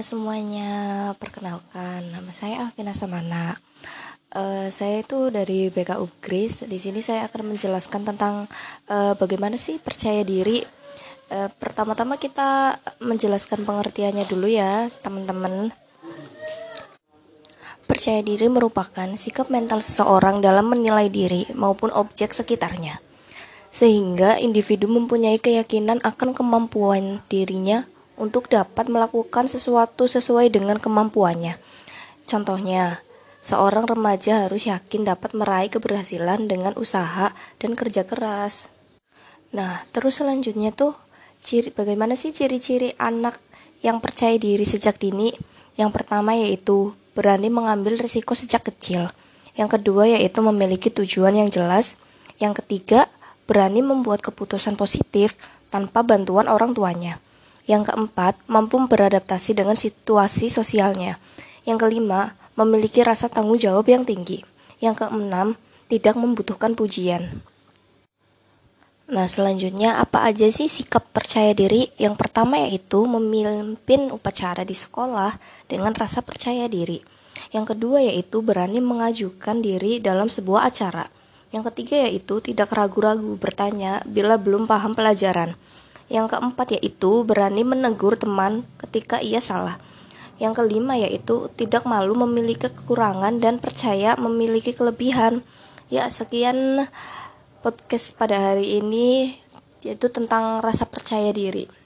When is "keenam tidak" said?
65.06-66.18